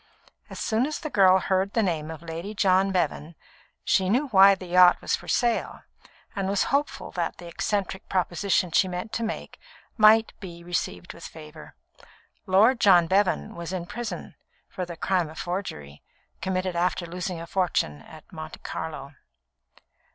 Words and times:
As 0.49 0.59
soon 0.59 0.87
as 0.87 0.97
the 0.97 1.11
girl 1.11 1.37
heard 1.37 1.73
the 1.73 1.83
name 1.83 2.09
of 2.09 2.23
Lady 2.23 2.55
John 2.55 2.91
Bevan, 2.91 3.35
she 3.83 4.09
knew 4.09 4.29
why 4.29 4.55
the 4.55 4.65
yacht 4.65 4.99
was 4.99 5.15
for 5.15 5.27
sale, 5.27 5.81
and 6.35 6.49
was 6.49 6.63
hopeful 6.73 7.11
that 7.11 7.37
the 7.37 7.45
eccentric 7.45 8.09
proposition 8.09 8.71
she 8.71 8.87
meant 8.87 9.13
to 9.13 9.21
make 9.23 9.59
might 9.97 10.33
be 10.39 10.63
received 10.63 11.13
with 11.13 11.27
favour. 11.27 11.75
Lord 12.47 12.79
John 12.79 13.05
Bevan 13.05 13.53
was 13.53 13.71
in 13.71 13.85
prison, 13.85 14.33
for 14.67 14.87
the 14.87 14.97
crime 14.97 15.29
of 15.29 15.37
forgery, 15.37 16.01
committed 16.41 16.75
after 16.75 17.05
losing 17.05 17.39
a 17.39 17.45
fortune 17.45 18.01
at 18.01 18.23
Monte 18.33 18.59
Carlo. 18.61 19.13